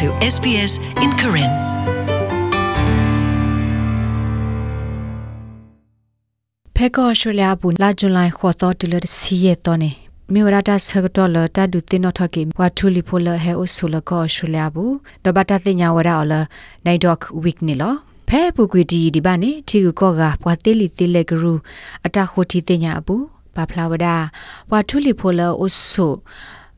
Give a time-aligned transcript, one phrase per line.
[0.00, 0.72] to SBS
[1.04, 1.52] in Karen.
[6.76, 9.90] ဖဲကောရှူလျာဘူးလာဇွန်လိုင်းခေါ်တော်တူလစီရတော့နေ
[10.32, 14.92] မြေဝရတာဆကတော့လတာဒူတင်တော့ထကေဝါထူလီဖိုလဟဲအိုဆူလကောရှူလျာဘူး
[15.24, 16.34] ဒဘတာတင်ညာဝရအော်လ
[16.84, 17.94] နိုင်ဒေါက်ဝီကနီလော
[18.28, 21.54] ဖဲပူကွီတီဒီပါနေထီကူကောကပွားတေးလီတေးလက်ဂရူ
[22.06, 23.24] အတာခိုတီတင်ညာဘူး
[23.56, 24.06] ဘာဖလာဝဒ
[24.70, 26.08] ဝါထူလီဖိုလအိုဆူ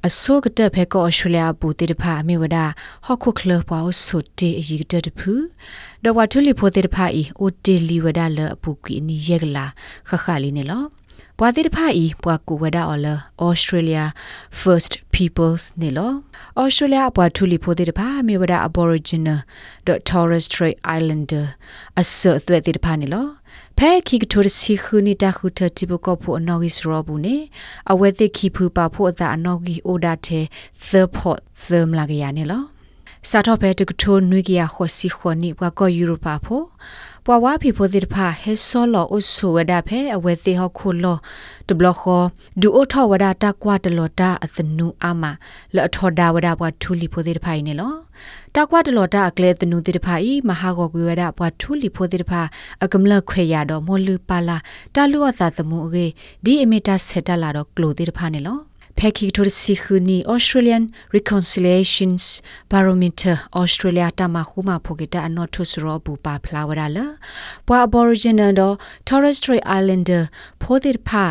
[0.06, 2.58] အစိုးကတဲ့ဖဲကောအရှူလျာဘူးတေတဖာမြေဝဒ
[3.06, 5.32] ဟော့ခုကလပွားအိုဆူတေအီကတဲ့တဖူ
[6.04, 9.66] ဒဝါထူလီဖိုတေတဖာဤအိုတေလီဝဒလအပူကွီနီယက်ကလာ
[10.08, 10.82] ခခလီနေလော
[11.38, 13.14] ပွာတိတဖာဤပွာကူဝဒါအော်လာ
[13.46, 14.04] Australia
[14.60, 16.12] First Peoples နေလော
[16.62, 19.40] Australia ပွာထူလီဖိုတိတဖာမြေဝဒါ Aboriginal
[20.08, 21.46] Torres Strait Islander
[22.00, 23.26] အဆော့သွဲတိတဖာနေလော
[23.80, 27.36] ဖဲခိကထိုရစီခူနီတာခုထတိဘကောဖို့အနော်ဂီစရောဘူးနေ
[27.92, 30.44] အဝဲတိခိဖူပါဖို့အတာအနော်ဂီအိုဒါတဲ့
[30.86, 32.75] third port therm လာကရနေလော
[33.30, 36.64] စာတော့ဖဲတကထိုနွေကရခေါ်စီခေါ်နိဘကောယူရိုပါဖို့
[37.28, 41.16] ပွာဝါဖီဖိုတိတဖာဟဲဆောလောအဆူဝဒဖဲအဝဲတိဟခုလော
[41.68, 42.22] တဘလခော
[42.60, 45.22] ဒူအိုထောဝဒတာကွာတလောတာအသနုအာမ
[45.74, 47.94] လအထောဒါဝဒဘွာထူလီဖိုတိတဖိုင်နေလော
[48.54, 52.42] တာကွာတလောတာအကလေတနုတိတဖိုင်မဟာဂောကွေဝဒဘွာထူလီဖိုတိတဖာ
[52.84, 54.56] အကမလခွေရတော့မောလူပါလာ
[54.94, 56.06] တာလူအသာသမုအေ
[56.44, 58.58] ဒီအမီတာဆက်တလာတော့ကလိုတိတဖာနေလော
[58.98, 60.84] ဖက်ခီတိုစီခူနီ Australian
[61.16, 62.24] Reconciliations
[62.72, 67.06] Barometer Australia တမခုမဖိုကတာအနော်ထုစရောဘူပါဖလာဝရလာ
[67.66, 68.74] ပွာ Aboriginal တော့
[69.08, 70.22] Torres Strait Islander
[70.62, 71.24] ဖိုတိဖာ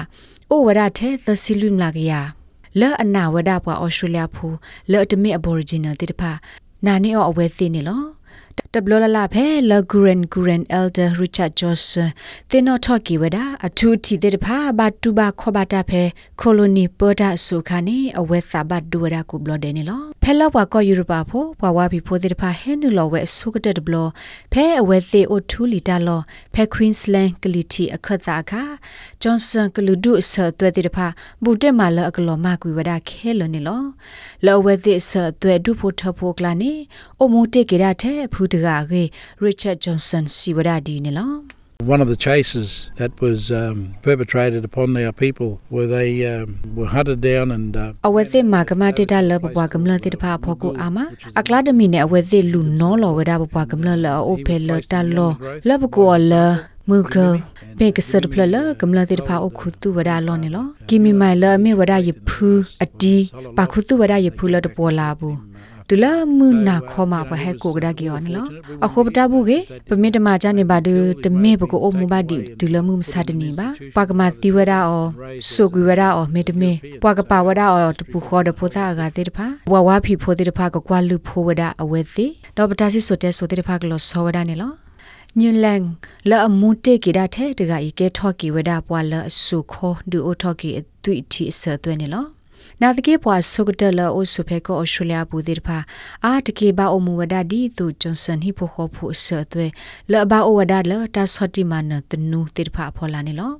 [0.51, 2.13] အိုဝရတဲ့သစီလူမလာကရ
[2.79, 4.47] လဲအနာဝဒပွာ Australia ဖူ
[4.91, 6.31] လဲအတမီ Aboriginal တိတဖာ
[6.85, 8.03] နာနေအောအဝဲသိနေလော
[8.75, 12.09] တဘလလလာဖဲလဂူရန်ဂူရန်အယ်ဒါရစ်ချတ်ဂျော့စ်
[12.49, 16.03] တင်နော်ထော့ကီဝဒအထူးတီတဲ့ဖာဘတ်တူဘာခောဘတာဖဲ
[16.41, 23.95] ကိုလိုနီပေါ်တာဆုခါနေအဝဲစာဘတ်ဒူဝဒကူဘလဒဲနေလောဖဲလောက်ဘကောယူရပါဖို့ဘဝဝဘီဖိုတဲ့ဖာဟဲနူလောဝဲဆုကတဲ့ဘလ
[24.53, 26.21] ဖဲအဝဲသေးအိုထူလီတာလော
[26.53, 28.63] ဖဲကွင်းစလန်ကလီတီအခတ်တာခါ
[29.21, 31.07] ဂျွန်ဆန်ကလူဒုအဆသွဲတဲ့ဖာ
[31.43, 33.83] ဘူတက်မာလအကလောမကွေဝဒခဲလနေလော
[34.45, 35.11] လောဝဲသေးအဆ
[35.41, 36.73] သွဲဒုဖို့ထဖို့ကလာနေ
[37.19, 39.03] အိုမူတေကေရတဲ့ဖူတကကေ
[39.45, 41.33] Richard Johnson စီဝဒဒီနေလော
[41.93, 46.89] One of the chases that was um, perpetrated upon our people where they um, were
[46.95, 50.97] hunted down and uh, အဝဲစစ်မာကမတေတာလဘဘွားကမလတေတဖာဖောကူအာမ
[51.39, 55.31] အကလာဒမီနဲ့အဝဲစစ်လူနော်လောဝဒဘဘွားကမလလအိုဖဲလတလော
[55.67, 56.33] လဘကောလ
[56.89, 57.19] မူဂလ
[57.77, 58.81] ပေကဆတ်ဖလလက
[65.85, 68.37] မလာတေတဖာအခုသူဝဒလောနေလောကီမီမိုင်လမေဝဒယဖူအတီပါခုသူဝဒယဖူလတပေါ်လာဘူးဒူလာမူနာခောမပဟဲကိုကဒါကီယောနလ
[68.83, 70.89] အခုပတာဘူးကေပမေတမချနေပါဒ
[71.23, 75.05] တမေဘကိုအမူပါဒီဒူလမှုမစာတနေပါပကမတိဝရာအော
[75.51, 84.71] ဆိုကွေဝရာအောမေတမေပွာကပဝရာအောတပူခောတဖိုသာကတိတဖာဝဝဖီဖိုတိတဖာကကွာလူဖိုဝဒအဝဲတိတော့ပတာစီဆိုတဲ့ဆိုတိတဖာကလောဆောဝဒနေလော
[85.39, 85.81] ညွန်လန်
[86.29, 92.34] လာအမှုတေကိဒတဲ့တကဤကဲထော့ကီဝဒပွာလအဆုခောဒူအိုထော့ကီအသွိတီဆသွဲနေလော
[92.81, 95.77] နာတကေပွာဆုကတလအိုဆုဖေကောဩစတြေးလျဘူဒီဖာ
[96.25, 99.67] အာတကေဘာအမူဝဒဒီတူဂျွန်ဆန်ဟီဖိုခိုဖူဆသွဲ
[100.11, 103.53] လဘာအိုဝဒလတာဆော့တီမနတနူတိဖာဖောလာနေလော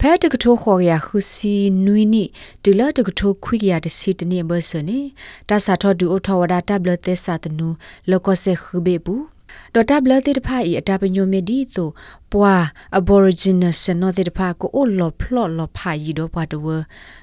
[0.00, 2.24] ဖဲတကထိုးခေါ်ရခုစီနွီနီ
[2.64, 5.00] ဒူလာတကထိုးခွိကရတစီတနေဘဆနေ
[5.48, 7.68] တာစာထောဒူအိုထောဝဒတာဘလသက်စာတနူ
[8.10, 9.35] လောကဆေခဘေဘူး
[9.74, 11.88] ဒေါ်တာဘလတိတဖာဤအတာပညိုမီဒီဆို
[12.32, 12.54] ပွာ
[12.98, 16.66] aboriginal စနောတိတဖာကိုအိုလောဖလော့လောဖာဤတော့ပွားတဝ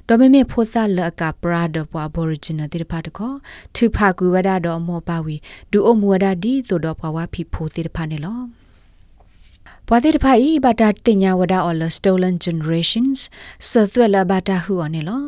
[0.08, 3.36] ဒေါ်မေမေဖိုသလကပရာဒပွာ aboriginal တိတဖာတခေါ်
[3.76, 5.36] သူဖာကူဝဒတော့မောပါဝီ
[5.72, 8.40] ဒူအမူဝဒဒီဆိုတော့ပွာဝါဖီဖိုတိတဖာနေလော
[9.88, 13.20] ဘွာတိတဖိုင်ဘတာတင်ညာဝဒအော်လ stolen generations
[13.70, 15.26] ဆသွဲလဘတာဟူအနေလော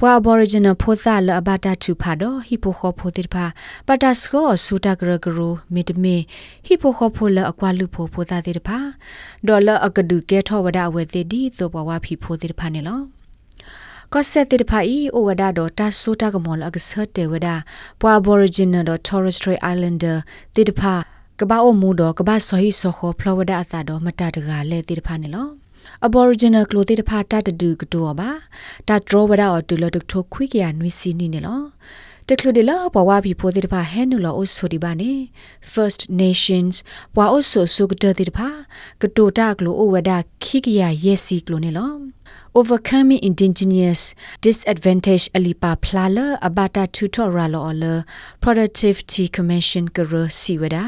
[0.00, 3.44] ဘွာ aboriginal ဖိုသလဘတာတူဖာတော့ဟီပိုခေါ်ဖိုတိတဖာ
[3.86, 6.16] ပတာစကောဆူတာဂရဂရူမီတမီ
[6.66, 8.78] ဟီပိုခေါ်ဖိုလအကွာလူဖိုဖိုတာတိတဖာ
[9.46, 13.00] ဒေါ်လာအကဒူကဲထောဝဒအဝဲတိဒီသောဘဝဖီဖိုတိတဖာနေလော
[14.12, 17.54] ကဆက်တိဖာဤအိုဝဒါတော့တာဆိုတာကမောလအကဆတ်တေဝဒါ
[18.00, 20.16] ပွာ aboriginal တော့ Torres Strait Islander
[20.54, 20.94] တိတဖာ
[21.40, 25.63] ကဘာအိုမူတော့ကဘာဆိုဟီဆိုခေါဖလောဝဒါအသာတော့မတတကလဲတိတဖာနေလော
[26.06, 28.30] Aboriginal ကလိုတိတဖာတတတူကတော့ပါ
[28.88, 31.62] တာဒရောဝဒါအော်တူလတထိုခွိကရနွီစီနီနေလော
[32.28, 35.12] တကလူဒီလာဘဝဘီပိုတိတဖာဟဲနူလောအိုဆိုဒီပါနေ
[35.72, 36.74] First Nations
[37.14, 38.48] ဘွာအိုဆိုဆုကတတိတဖာ
[39.02, 41.94] ကတိုတာကလိုအိုဝဒါခိကရယက်စီကလိုနေလော
[42.58, 44.00] overcoming indigenous
[44.44, 48.04] disadvantage alipa plala abata tutorial or
[48.44, 50.84] productivity commission guru siwada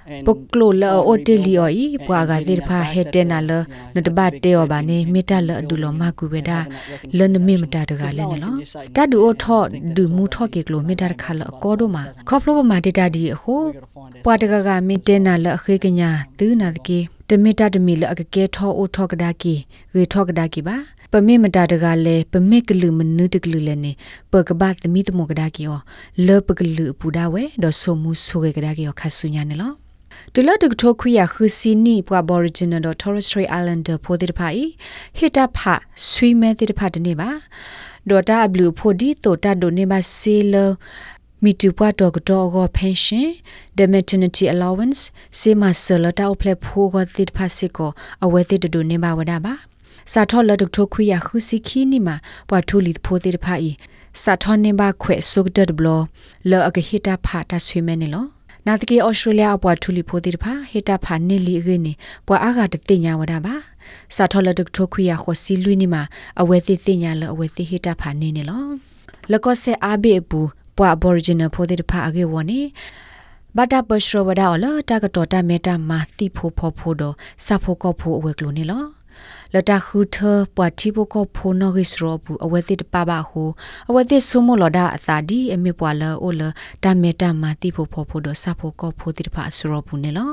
[0.27, 2.91] ပုကလိုလ try and အိုတေလီ rebuild အို it ဤ and ပွားက getting သေတ that ဖာ back,
[2.93, 4.79] ဟက် that's တဲ a- နာလ you know, နတ that's a ဘ big တေော step ဘာ
[4.81, 6.65] in- နေ in မေတ္တာလ rebuilding အဒူလမကူဝဒ having that
[7.17, 7.73] လနမေမ reconciliation.
[7.73, 9.95] တာတကလည်းနေ 'Cause no လော one can just say တဒူ no အို and ထော့ think that's
[9.97, 10.51] ဒူ all မူ that ထော့ is.
[10.55, 13.55] ကေကလိုမေတ္တာတခါလ It's အကောဒိုမှာ about ခေါပလိုပမာဒေတာဒီအဟု
[14.25, 16.09] ပွာတကကမေတဲနာလအခေကညာ
[16.39, 16.99] တူနာတကေ
[17.29, 19.55] တမေတာတမီလအကကဲထောအိုထောကဒါကီ
[19.93, 20.77] ရေထောကဒါကီပါ
[21.11, 23.91] ပမေမတာတကလည်းပမေကလူမနုတကလူလည်းနေ
[24.31, 25.77] ပကပတ်သမီတမောကဒါကီယော
[26.27, 29.71] လောပကလူပူဒါဝဲဒေါ်ဆိုမှုဆိုကေကဒါကီယောခဆုညာနေလော
[30.35, 34.67] တလတကထိုခွေရခစီနီပွာ Aboriginal တော့ Torres Strait Islander ဖိုတိတဖိုင်
[35.17, 35.59] ဟစ်တာဖ
[36.09, 37.29] ဆွေမဲတိတဖတနေပါ
[38.09, 40.55] ဒေါ်တာဘလူဖိုဒီတိုတာဒိုနေပါဆေလ
[41.43, 43.27] မီတူပွားတော့ကတော့ဂော pension
[43.77, 45.01] the maternity allowance
[45.39, 47.91] စေမဆလတာအပလက်ဖိုးကတိဖစစ်ကို
[48.23, 49.53] အဝဲတိဒိုနေပါဝဒါပါ
[50.11, 52.15] စာထောလဒကထိုခွေရခစီခီနီမှာ
[52.49, 53.75] ပွာထူလီဖိုတိတဖိုင်
[54.21, 55.87] စာထောနေပါခွဲဆုကဒဘလ
[56.49, 58.25] လောအကဟိတာဖတာဆွေမဲနေလော
[58.67, 61.93] နာတကေဩစတြေးလျအပွားထူလီဖိုတိတဖာဟေတာဖာနေလီရင်းနေ
[62.27, 63.55] ပွာအားကတသိညာဝဒါပါ
[64.15, 66.03] စာထောလဒကထိုခွေရခစီလွိနီမှာ
[66.41, 68.65] အဝဲသိသိညာလအဝဲသိဟေတာဖာနေနေလော
[69.31, 70.39] လကောဆေအာဘေပူ
[70.77, 72.61] ပွာ Aboriginal ဖိုတိတဖာအကေဝနေ
[73.57, 77.01] ဘာတာပရှရဝဒါအလတာကတော်တာမေတာမာတိဖိုဖိုဖိုဒ
[77.45, 78.83] စာဖိုကောဖိုအဝဲကလိုနေလော
[79.53, 80.17] လတာခူထ
[80.55, 83.43] ပွာတိဘကိုဖိုနိုဂစ်ရောဘူးအဝဲတိတပပဟု
[83.89, 86.41] အဝဲတိဆုမလော်ဒါအသာဒီအမေပွာလအိုလ
[86.83, 90.31] တာမေတာမာတိဖိုဖိုဖိုဒစာဖိုကောဖိုတိတပအစရောဘူးနေလော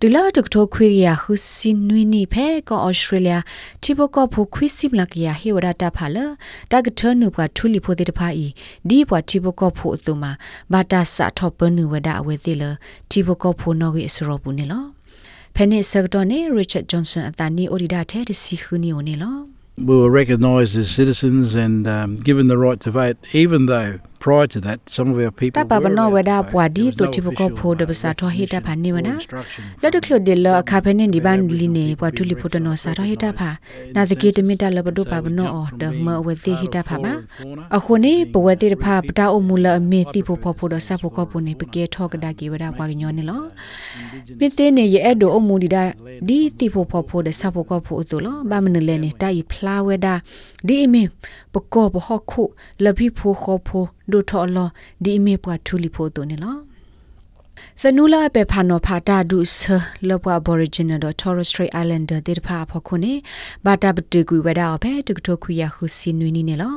[0.00, 3.34] ဒူလာတကထိုခွေရဟုစင်နွီနီဖဲကောဩစတြေးလျ
[3.82, 6.16] တိဘကောဖိုခွေစိမလကရဟေဝဒတာဖာလ
[6.72, 8.46] တာကထနုပွာထူလီဖိုတိတပအီ
[8.88, 10.30] ဒီပွာတိဘကောဖိုအတုမာ
[10.72, 12.62] ဘာတာစာထောပနုဝဒအဝဲတိလ
[13.10, 14.97] တိဘကောဖိုနောဂိအစရောဘူးနေလော
[15.60, 19.36] ဖဲနေဆက်တော့နေ Richard Johnson အတန်နီအိုဒီဒါထဲတစီခူနီယိုနေလော
[19.88, 23.92] We were recognised as citizens and um, given the right to vote, even though
[24.22, 26.44] prior to that, some of our people တ were ပပနော allowed ဝ to ဒ vote.
[26.52, 30.48] ပွာဒီ There was တို no တိဘကော official, ဖိုဒ uh, ပစာထောဟိတဖာနေဝနာ or instruction လတ်တ from ခလဒလ
[30.48, 34.36] government အခါဖနေဒီဘန် that လီနေ Aboriginal ပွာတူလီ people ဖိုတနော be စာထောဟိတဖာ recognised နာတ in ကေ the
[34.36, 34.74] တမီတ census.
[34.76, 37.58] လဘဒု So ပပ we နော jumped from ဒ being မဝသိဟိတဖာ part ပါ of flora and
[37.60, 45.82] fauna အခုနေပဝတိတဖာပတာအမူလအမေတိဖို့ I ဖို့ဖို့ prefer တော့စဖို့ကပုန်နေပကေထောကဒါကေဝဒပွားညောနေလော Indigenous မင်းသေးနေရဲ့အဲ့ဒိုအမူဒီဒါ
[46.28, 50.14] ဒီတိဖို့ဖို့ဖို့တဲ့စဖို့ကဖို့အတူလောဘာမနလဲနေတိုင်ဖလာဝဲဒါ
[50.66, 51.02] ဒီအမေ
[51.54, 52.42] ပကောဘဟခု
[52.84, 54.68] လဘိဖို့ခေါ်ဖို့ဒိုထော်လော
[55.04, 56.58] ဒီအမေပွားထူလီဖို့တူနေလော
[57.82, 59.58] စနူလာပေဖာနောဖာတာဒုဆ
[60.08, 63.14] လဘွာ Aboriginal တော့ Torres Strait Islander တေတဖာဖခုနေ
[63.64, 66.76] ဘာတာပတေကွေဝဒါအဖဲတကတိုခွေရခုစီနွီနီနေလော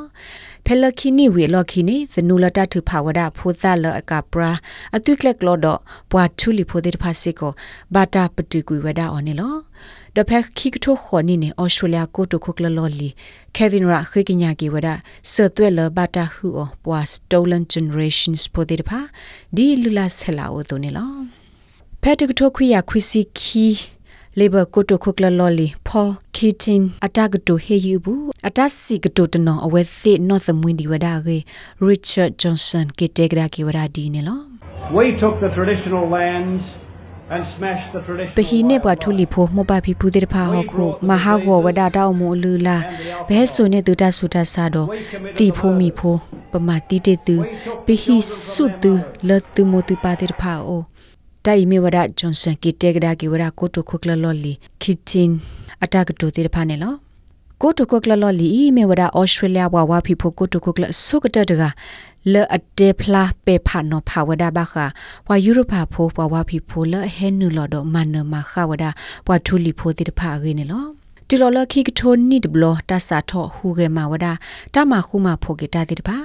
[0.65, 4.51] ဖဲလခိနီဝေလခိနေစနူလာတထဖာဝဒါဖိုသလအကပရာ
[4.95, 5.79] အတုကလက်ကလောတော့
[6.11, 7.51] ဘွာထူလီဖိုတေတဖာစစ်ကို
[7.93, 9.55] ဘာတာပတေကွေဝဒါအော်နေလော
[10.15, 13.09] ဒဖက်ခိကထိုခေါနီနေဩစတြေးလျကိုတိုခုကလလော်လီ
[13.55, 14.95] ကေဗင်ရာခိကညာကေဝဒါ
[15.31, 18.99] ဆသွဲလဘာတာဟူအောဘွာ stolen generations ဖိုတေတဖာ
[19.55, 21.13] ဒီလူလာဆလာအိုတိုနေလော
[22.01, 23.67] ဖက်တကထိုခွေရခွစီခီ
[24.39, 31.37] လေဘကိုတိုခုကလလော်လီဖော်ကီတင်အတကတိုဟေယူဘူးအတစီကတိုတနောအဝဲသိနော့သမွင်ဒီဝဒါရေ
[31.83, 34.39] ရစ်ချတ်ဂျွန်ဆန်ကေတေဂရာကီဝဒါဒီနေလော
[34.97, 36.63] We took the traditional lands
[37.33, 42.77] and smashed the traditional ပဟိနေဘွာ way of ထူလီဖိုမောပါဖီဖူတေတဖာဟောခုမဟာဂောဝဒါတောက်မူလူလာ
[43.29, 44.89] ဘဲဆုနေတူတဆူတဆာတော့
[45.37, 46.15] တီဖိုမီဖို
[46.51, 47.37] ပမာတီတေတူ
[47.85, 48.17] ပဟိ
[48.51, 48.93] ဆုတူ
[49.27, 50.81] လတူမိုတူပါတေတဖာအို
[51.45, 55.31] တိုင်မီဝဒါဂျွန်ဆန်ကီတေဂရာကီဝဒါကိုတိုခုကလလော်လီကီတင်
[55.83, 56.93] အတကတိုတေတဖာနေလော
[57.61, 61.63] ကိုတိုကိုကလလော်လီမေဝဒါဩစတြေးလျဘွာဝါဖီဖိုကိုတိုကိုကလဆုကတတက
[62.33, 64.85] le ate phla pe pha no pha wada ba kha
[65.27, 68.61] wa europe pho wa wa phi pho le he nu lo do man ma kha
[68.69, 68.89] wada
[69.27, 70.81] wa thu li pho ti pha ge ne lo
[71.27, 74.27] တီလော်လခိကထိုနိဒဘလတာစာထောဟူကေမာဝဒ
[74.73, 76.17] တာမခုမဖိုကေတာတိတပါ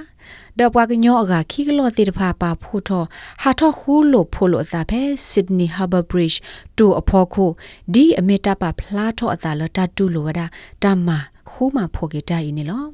[0.59, 3.03] ဒပွားကညောအကခိကလောတိတဖာပါဖို့ထော
[3.41, 6.39] ဟာထောခူလို့ဖိုလို့အသာဖဲဆစ်ဒနီဟာဘာဘရစ်
[6.77, 7.45] တူအဖို့ခု
[7.93, 10.41] ဒီအမီတာပါဖလာထောအသာလတာတူလို့ဝဒ
[10.83, 11.09] တာမ
[11.51, 12.85] ခုမဖိုကေတာယင်းလော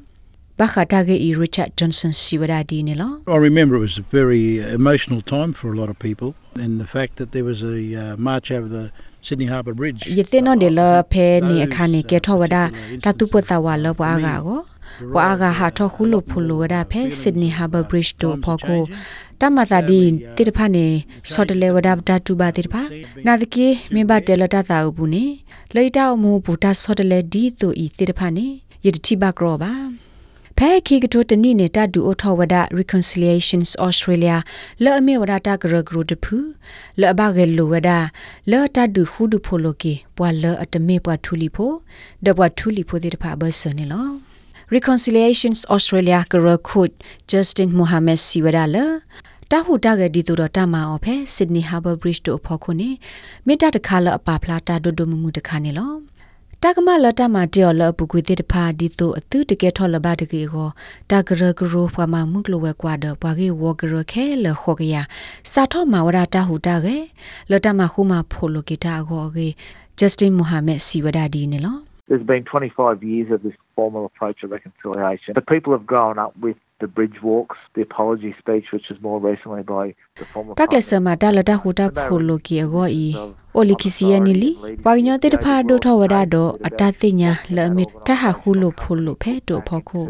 [0.59, 4.45] ဘာခတာဂေ Richard Johnson စီဝဒဒီနေလော I remember it was a very
[4.79, 6.29] emotional time for a lot of people,
[6.63, 8.85] and the fact that there was a uh, march over the
[9.27, 10.01] Sydney Harbour Bridge.
[10.17, 12.57] ယသိနော်ဒေလဖဲနေအခါနေကေထောဝဒ
[13.03, 14.61] တတုပတဝါလဘွားကာကို
[15.13, 18.81] ဘွားကာဟာထောခုလုဖူလုဝဒဖဲ Sydney Harbour Bridge တို့ဖော်ကို
[19.41, 20.01] တမသာဒီ
[20.35, 20.87] တိတဖာနေ
[21.31, 22.83] စော်တလေဝဒတတူပါတိတဖာ
[23.25, 25.25] နာတကေမင်ဘတဲလတသာဥဘူးနေ
[25.75, 28.47] လေတောက်မူဘူတာစော်တလေဒီတူဤတိတဖာနေ
[28.85, 29.73] ယတတိဘကရောပါ
[30.65, 34.37] ဖဲခိကတိုတနိနေတဒူအထောဝဒ reconciliations australia
[34.83, 36.35] လောအမေဝဒတာဂရဂရုတဖူ
[37.01, 37.91] လောဘဂေလိုဝဒ
[38.51, 41.71] လောတဒူခုဒူဖိုလိုကီပွာလောအတမေပွာထူလီဖို
[42.25, 44.07] ဒပွာထူလီဖိုတဲ့ဖာဘဆနေလော
[44.75, 46.93] reconciliations australia ကရခုတ်
[47.31, 48.65] justin mohammed siwada
[49.51, 52.89] တာဟူတာကဒီတူတော့တမအောင်ဖဲ sydney harbour bridge တို့ဖော်ခုနေ
[53.47, 55.93] မေတ္တာတခါလအပါဖလာတာဒိုဒိုမမှုတခါနေလော
[56.65, 60.69] တကမလတမတယောလပုကွေတေတဖာဒီတိုအတုတကဲထော်လဘတကေကို
[61.11, 64.95] တကရဂရိုဖမမှုကလဝဲကွာဒဘွာကေဝဂရခဲလခောကရ
[65.51, 66.97] စာထောမဝရတာဟူတာကေ
[67.51, 69.47] လတမခုမဖိုလိုကေတာကိုကေ
[69.99, 71.73] Justin Mohammed Siwada di ne lo
[72.09, 75.31] There's been 25 years of this formal approach of reconciliation.
[75.37, 79.19] But people have grown up with the bridge walks, the apology speech, which was more
[79.29, 79.85] recently by
[80.19, 80.53] the former.
[80.59, 83.07] ta ke sama ta la ta hu ta pho lo ki go i
[83.59, 84.51] o li ki si ni li
[84.85, 87.85] wa nyo te ta pha do tho wa da do ata ti nya la mi
[88.07, 90.03] ta ha hu lo pho lo phe do pho ko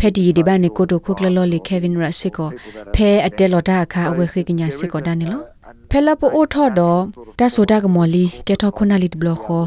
[0.00, 2.50] ဖက်ဒီဒီဘာနေကိုတိုခုကလလောလီကေဗင်ရစစ်ကို
[2.94, 5.42] ဖဲအတဲလော်တာအခါအဝဲခိကညာစစ်ကိုဒါနေလော
[5.90, 7.00] ဖဲလပိုအိုထော်တော့
[7.38, 9.64] တဆိုတာကမော်လီကေထောခုနာလီဘလခော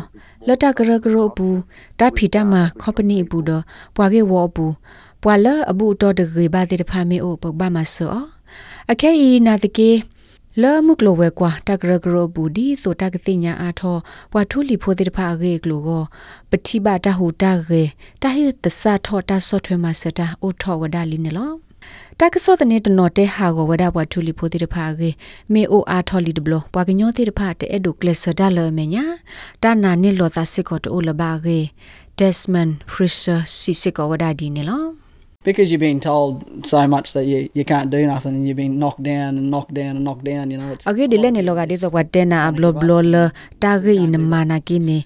[0.48, 1.60] လတာကရကရောဘူး
[2.00, 3.64] တာဖီတမကော်ပနီဘူးတော့
[3.96, 4.74] ပွာကေဝဘူး
[5.24, 8.18] ပွာလအဘူးတော်တကေဘာတိတဖာမေအိုပဘာမဆော
[8.92, 9.92] အခဲဤနာတကေ
[10.62, 13.98] လောမှုကလဝဲကွာတကရကရဘူဒီဆိုတကတိညာအားထော
[14.34, 16.04] ဝါထူလီဖိုတိတဖာရေကလိုကို
[16.50, 17.84] ပတိဘာတဟူတရေ
[18.22, 21.52] တဟိတဆာထောတဆော့ထွဲမှာစတာအိုထောဝဒါလီနေလော
[22.20, 25.10] တကဆော့တဲ့တနော်တဲဟာကိုဝဒါဘွားထူလီဖိုတိတဖာရေ
[25.54, 29.06] မေအိုအားထောလီဒဘလပွာကညောတိတဖာတဲ့အဲ့ဒိုကလဆဒါလမညာ
[29.64, 31.60] တာနာနေလောတာစစ်ကိုတိုလဘာရေ
[32.20, 34.99] Desmond Fraser စီစစ်ကိုဝဒါဒီနေလော
[35.42, 38.78] because you've been told so much that you you can't do nothing and you've been
[38.78, 41.64] knocked down and knocked down and knocked down you know it's age dile ne loga
[41.70, 43.24] de so kwa tena blo blo le
[43.62, 44.98] ta ge in ma na ki ni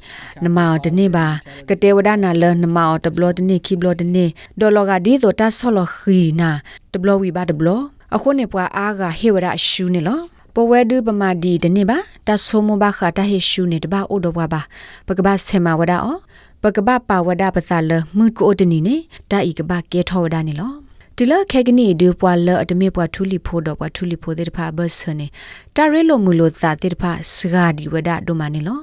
[0.44, 1.26] na ma o de ne ba
[1.70, 4.06] ka te wada na le na ma o de blo de ne ki blo de
[4.16, 4.26] ne
[4.58, 6.50] do loga di so ta so lo khi na
[6.92, 7.76] de blo wi ba de blo
[8.16, 10.20] အခုနေပွာအားကဟေဝရရှူနေလော
[10.56, 11.98] ပဝဲဒုပမာဒီတနေပါ
[12.28, 14.62] တဆိုမဘခတာဟေရှူနေတပါအိုတော့ဘွားပါ
[15.08, 16.18] ပကဘာဆေမဝဒါအော
[16.64, 18.96] ပကဘာပါဝဒါပစာလမှုကိုတနီနေ
[19.32, 20.74] ဒါဤကဘာကေထောဝဒါနေလော
[21.18, 25.28] ဒီလခဲကနီဒီပွာလအတမေပွာထူလီဖိုတော့ပွာထူလီဖိုတဲ့တဖာဘဆနေ
[25.76, 28.80] တာရဲလိုမူလိုသာတဲ့တဖာစဂါဒီဝဒဒိုမနီလော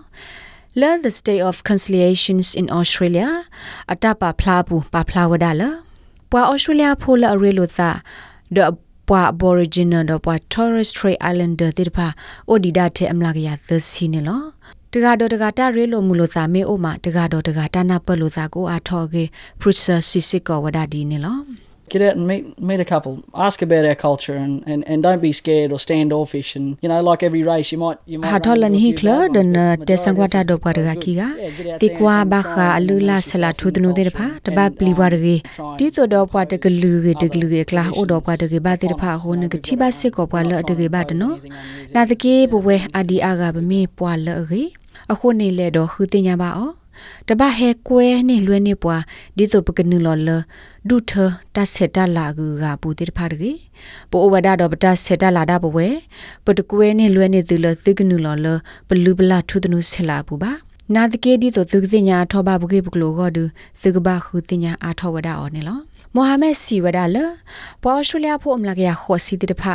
[0.80, 3.28] Learn the state of conciliations in Australia
[3.92, 5.62] အတပါဖလာဘူးပါဖလာဝဒါလ
[6.30, 7.90] ပွာ Australia ဖိုလအရဲလိုသာ
[8.54, 8.62] the
[9.08, 12.06] ပွာ Aboriginal တော့ပွာ Torres Strait Islander တဲ့တဖာ
[12.50, 14.42] Odida တဲ့အမလာကရသစီနေလော
[14.94, 19.24] တကတော့တကတာရဲလိုမူလို့သာမေအိုမှာတကတော့တကတာနာပလို့သာကိုအားထော်ကေ
[19.60, 21.38] ပရစ်ဆာစီစစ်ကောဝဒါဒီနေလော
[21.90, 23.14] get out and meet meet a couple
[23.46, 27.00] ask about our culture and and and don't be scared or standoffish and you know
[27.08, 29.50] like every race you might you might ha tholan hi kla den
[29.90, 31.28] te sangwata do pa daga ki ga
[31.82, 35.10] ti kwa ba kha alu la sala thu tnu de pha ta ba pli wa
[35.14, 35.34] de
[35.80, 38.50] ti so do pa de glu ge de glu ge kla o do pa de
[38.54, 40.90] ge ba de pha ho ne ge ti ba sit ko pa la de ge
[40.96, 41.32] ba de no
[41.96, 44.62] na de ke bo we adi aga ba me pwa la ge
[45.12, 46.70] အခုနေလေတော့ခူတင်ညာပါအော
[47.28, 49.02] တပဟဲကွဲနေလွဲနေပွား
[49.36, 50.28] ဒီဆိုပကနုလော်လ
[50.88, 51.12] ဒုထ
[51.54, 53.52] တဆက်တလာကူကပူတိတဖာတကေ
[54.10, 55.88] ပိုဝဒါတော့ပတဆက်တလာတာပဝဲ
[56.44, 58.46] ပတကွဲနေလွဲနေသူလသိကနုလော်လ
[58.88, 60.52] ပလူပလာထုတနုဆက်လာပူပါ
[60.94, 63.44] နာတကေဒီဆိုသူကစညာထောပါဘကေပကလောကဒု
[63.82, 65.80] သကဘာခုတင်ညာအာထောဝဒါအော်နေလော
[66.14, 67.16] မိုဟာမက်စီဝဒါလ
[67.82, 69.72] ပေါ်အော်စတြေးလျဖို့အမလကရခေါ်စီတိတဖာ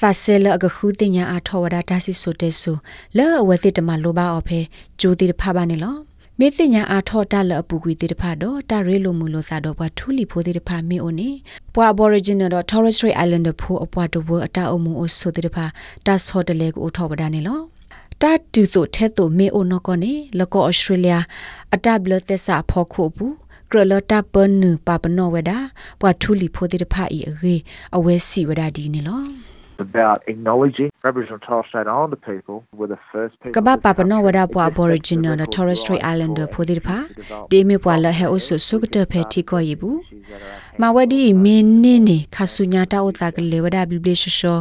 [0.00, 2.76] သာဆဲလအကခုတင်ညာအာထောဝဒါဒါစီဆိုတဲဆို
[3.16, 4.60] လဲအဝဲတိတမလိုပါအော်ဖဲ
[5.00, 5.96] ဂျိုတိတဖာပါနေလော
[6.38, 11.30] မေသိညာအာထောတလအပူကွေတိတဖာတော့တရဲလိုမူလို့သာတော့ဘွာထူလီဖိုတိတဖာမေအိုနေ
[11.74, 15.64] ဘွာ Aboriginal တော့ Torres Strait Islander ဖိုအပွားတဝအတအုံမူအဆိုတိတဖာ
[16.06, 17.60] တတ်ဆော့တလေကိုထောပဒါနေလော
[18.22, 21.14] တတ်တူဆိုထဲသို့မေအိုနော်ကောနေလကောဩစတြေးလျ
[21.74, 23.34] အတဘလသက်စာဖော်ခုဘူး
[23.70, 25.52] ကရလတာပန်နပပနောဝဒ
[26.00, 27.54] ပွားထူလီဖိုတိတဖာဤအေ
[27.96, 29.51] အဝဲစီဝဒဒီနေလော
[29.86, 35.48] about acknowledging Aboriginal and Torres Strait Islander people were the first people ကဘာပပနောဝဒပွား Aboriginal နဲ့
[35.54, 36.96] Torres Strait Islander ဖိုတိတဖာ
[37.50, 39.98] ဒီမေပွားလဟဲအဆုဆုကတဖဲတီကိုယေဘူး
[40.80, 44.58] မဝဒီမင်းနေနေခါဆုညာတာဥတာကလေဝဒဘိဘလရှရှော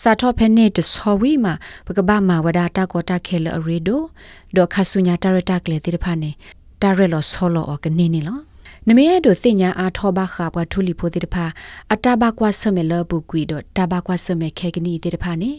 [0.00, 1.54] စာထောဖဲနေတဆောဝီမှာ
[1.86, 4.00] ပကဘာမဝဒတာကောတာခဲလအရီဒို
[4.56, 6.30] ဒေါခါဆုညာတာရတာကလေတိတဖာနေ
[6.82, 8.38] တာရလောဆောလောအကနေနေလော
[8.88, 11.44] နမေဒိုတင်ညာအားထောဘခါဘွားထူလီဖိုတိတဖာ
[11.92, 15.50] အတဘကွာဆမေလဘူကွီဒိုတဘကွာဆမေခဲကနီတိတဖာနေ